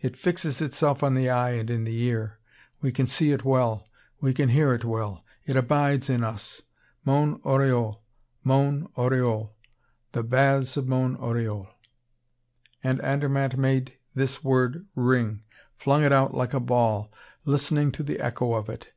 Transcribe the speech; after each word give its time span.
It 0.00 0.18
fixes 0.18 0.60
itself 0.60 1.02
on 1.02 1.14
the 1.14 1.30
eye 1.30 1.52
and 1.52 1.70
in 1.70 1.84
the 1.84 1.98
ear; 2.02 2.38
we 2.82 2.92
can 2.92 3.06
see 3.06 3.32
it 3.32 3.42
well; 3.42 3.88
we 4.20 4.34
can 4.34 4.50
hear 4.50 4.74
it 4.74 4.84
well; 4.84 5.24
it 5.46 5.56
abides 5.56 6.10
in 6.10 6.22
us 6.22 6.60
Mont 7.06 7.42
Oriol! 7.42 8.02
Mont 8.44 8.92
Oriol! 8.96 9.54
The 10.12 10.24
baths 10.24 10.76
of 10.76 10.86
Mont 10.86 11.18
Oriol!" 11.18 11.66
And 12.84 13.00
Andermatt 13.00 13.56
made 13.56 13.94
this 14.14 14.44
word 14.44 14.86
ring, 14.94 15.42
flung 15.78 16.04
it 16.04 16.12
out 16.12 16.34
like 16.34 16.52
a 16.52 16.60
ball, 16.60 17.10
listening 17.46 17.92
to 17.92 18.02
the 18.02 18.20
echo 18.20 18.52
of 18.52 18.68
it. 18.68 18.92